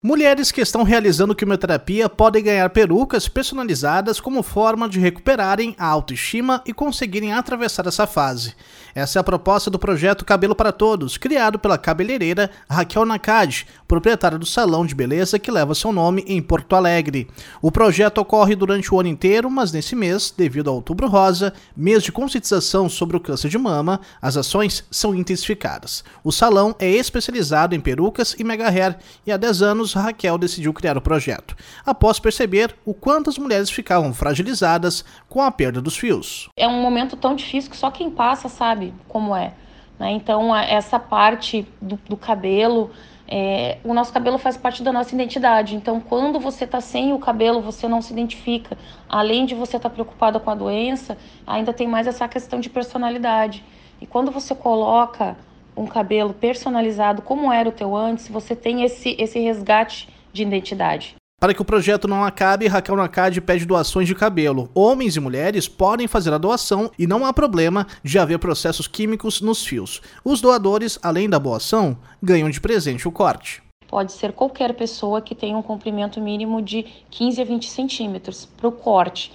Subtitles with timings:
[0.00, 6.62] Mulheres que estão realizando quimioterapia podem ganhar perucas personalizadas como forma de recuperarem a autoestima
[6.64, 8.54] e conseguirem atravessar essa fase.
[8.94, 14.38] Essa é a proposta do projeto Cabelo para Todos, criado pela cabeleireira Raquel Nakad, proprietária
[14.38, 17.26] do salão de beleza que leva seu nome em Porto Alegre.
[17.60, 22.04] O projeto ocorre durante o ano inteiro, mas nesse mês, devido ao Outubro Rosa, mês
[22.04, 26.04] de conscientização sobre o câncer de mama, as ações são intensificadas.
[26.22, 28.96] O salão é especializado em perucas e mega hair
[29.26, 33.38] e há 10 anos anos, Raquel decidiu criar o projeto, após perceber o quanto as
[33.38, 36.48] mulheres ficavam fragilizadas com a perda dos fios.
[36.56, 39.52] É um momento tão difícil que só quem passa sabe como é.
[39.98, 40.12] Né?
[40.12, 42.90] Então, essa parte do, do cabelo,
[43.26, 45.74] é, o nosso cabelo faz parte da nossa identidade.
[45.74, 48.76] Então, quando você está sem o cabelo, você não se identifica.
[49.08, 52.70] Além de você estar tá preocupada com a doença, ainda tem mais essa questão de
[52.70, 53.64] personalidade.
[54.00, 55.36] E quando você coloca
[55.78, 61.14] um cabelo personalizado como era o teu antes, você tem esse, esse resgate de identidade.
[61.40, 64.68] Para que o projeto não acabe, Raquel Nakad pede doações de cabelo.
[64.74, 69.40] Homens e mulheres podem fazer a doação e não há problema de haver processos químicos
[69.40, 70.02] nos fios.
[70.24, 73.62] Os doadores, além da boa ação, ganham de presente o corte.
[73.86, 78.68] Pode ser qualquer pessoa que tenha um comprimento mínimo de 15 a 20 centímetros para
[78.68, 79.32] o corte.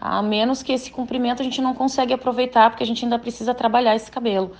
[0.00, 3.54] A menos que esse comprimento a gente não consegue aproveitar porque a gente ainda precisa
[3.54, 4.52] trabalhar esse cabelo.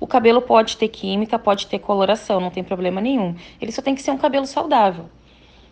[0.00, 3.34] O cabelo pode ter química, pode ter coloração, não tem problema nenhum.
[3.60, 5.06] Ele só tem que ser um cabelo saudável.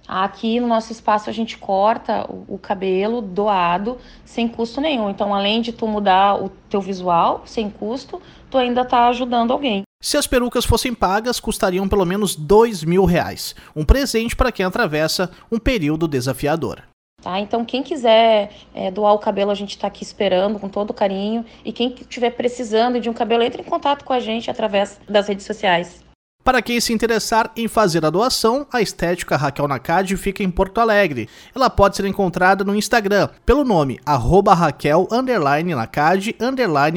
[0.07, 5.09] Aqui no nosso espaço a gente corta o, cabelo doado sem custo nenhum.
[5.09, 9.83] Então, além de tu mudar o teu visual sem custo, tu ainda está ajudando alguém.
[10.03, 13.55] Se as perucas fossem pagas, custariam pelo menos dois mil reais.
[13.75, 16.83] Um presente para quem atravessa um período desafiador.
[17.25, 17.41] Tá?
[17.41, 21.43] Então, quem quiser é, doar o cabelo, a gente está aqui esperando com todo carinho.
[21.65, 25.27] E quem estiver precisando de um cabelo, entre em contato com a gente através das
[25.27, 26.05] redes sociais.
[26.45, 30.83] Para quem se interessar em fazer a doação, a estética Raquel Nakad fica em Porto
[30.83, 31.27] Alegre.
[31.55, 35.09] Ela pode ser encontrada no Instagram pelo nome Raquel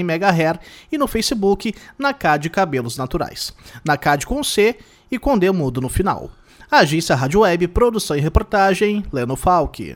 [0.03, 0.59] Mega Hair
[0.91, 3.55] e no Facebook Nakad Cabelos Naturais.
[3.85, 4.75] Nakad com C
[5.09, 6.29] e com D mudo no final.
[6.69, 9.95] Agência Rádio Web, produção e reportagem, Leno Falck.